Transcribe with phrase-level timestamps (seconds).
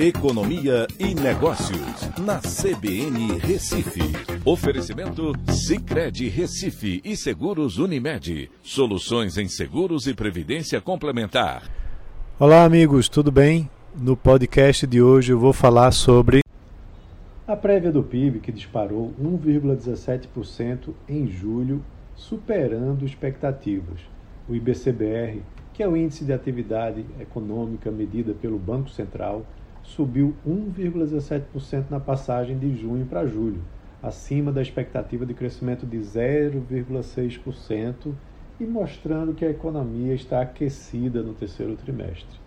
[0.00, 3.98] Economia e Negócios, na CBN Recife.
[4.44, 8.48] Oferecimento Cicred Recife e Seguros Unimed.
[8.62, 11.68] Soluções em seguros e previdência complementar.
[12.38, 13.68] Olá, amigos, tudo bem?
[13.92, 16.42] No podcast de hoje eu vou falar sobre
[17.44, 21.82] a prévia do PIB que disparou 1,17% em julho,
[22.14, 23.98] superando expectativas.
[24.48, 25.42] O IBCBR,
[25.74, 29.44] que é o índice de atividade econômica medida pelo Banco Central,
[29.88, 33.62] subiu 1,17% na passagem de junho para julho,
[34.02, 38.12] acima da expectativa de crescimento de 0,6%
[38.60, 42.38] e mostrando que a economia está aquecida no terceiro trimestre.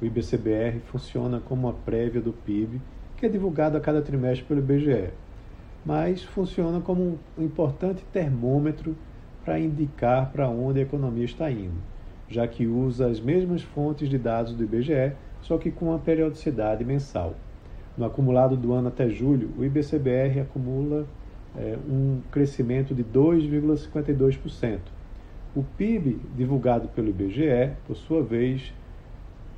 [0.00, 2.80] O IBCBR funciona como uma prévia do PIB,
[3.16, 5.10] que é divulgado a cada trimestre pelo IBGE,
[5.84, 8.96] mas funciona como um importante termômetro
[9.44, 11.82] para indicar para onde a economia está indo,
[12.28, 15.12] já que usa as mesmas fontes de dados do IBGE
[15.44, 17.34] só que com uma periodicidade mensal.
[17.96, 21.06] No acumulado do ano até julho, o IBCBR acumula
[21.56, 24.78] é, um crescimento de 2,52%.
[25.54, 28.72] O PIB, divulgado pelo IBGE, por sua vez,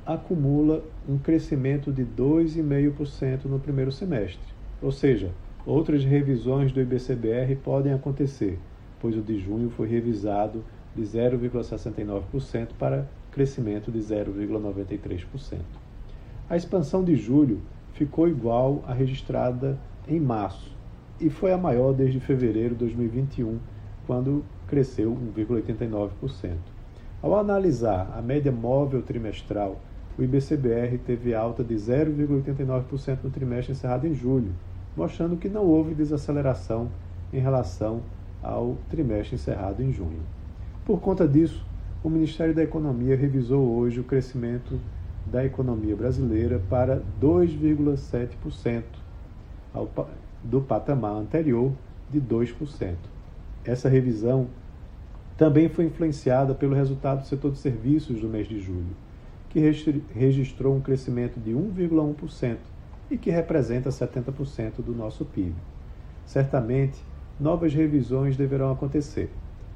[0.05, 4.45] acumula um crescimento de 2,5% no primeiro semestre.
[4.81, 5.31] Ou seja,
[5.65, 8.59] outras revisões do IBCBR podem acontecer,
[8.99, 10.63] pois o de junho foi revisado
[10.97, 15.59] de 0,69% para crescimento de 0,93%.
[16.49, 17.61] A expansão de julho
[17.93, 20.75] ficou igual à registrada em março
[21.19, 23.59] e foi a maior desde fevereiro de 2021,
[24.07, 26.55] quando cresceu 1,89%.
[27.21, 29.79] Ao analisar a média móvel trimestral,
[30.17, 34.51] o IBCBR teve alta de 0,89% no trimestre encerrado em julho,
[34.95, 36.89] mostrando que não houve desaceleração
[37.31, 38.01] em relação
[38.41, 40.21] ao trimestre encerrado em junho.
[40.87, 41.65] Por conta disso,
[42.01, 44.79] o Ministério da Economia revisou hoje o crescimento
[45.25, 48.83] da economia brasileira para 2,7%,
[50.41, 51.73] do patamar anterior
[52.09, 52.95] de 2%.
[53.65, 54.47] Essa revisão
[55.35, 58.95] também foi influenciada pelo resultado do setor de serviços do mês de julho,
[59.49, 59.59] que
[60.15, 62.59] registrou um crescimento de 1,1%
[63.11, 65.53] e que representa 70% do nosso PIB.
[66.25, 67.03] Certamente,
[67.37, 69.29] novas revisões deverão acontecer,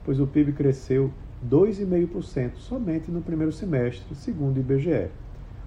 [0.03, 1.11] pois o PIB cresceu
[1.47, 5.09] 2,5% somente no primeiro semestre, segundo o IBGE.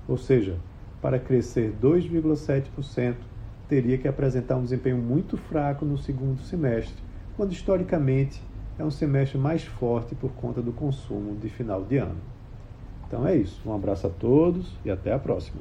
[0.06, 0.56] Ou seja,
[1.00, 3.17] para crescer 2,7%,
[3.69, 7.03] teria que apresentar um desempenho muito fraco no segundo semestre,
[7.37, 8.43] quando historicamente
[8.78, 12.21] é um semestre mais forte por conta do consumo de final de ano.
[13.06, 13.61] Então é isso.
[13.67, 15.61] Um abraço a todos e até a próxima.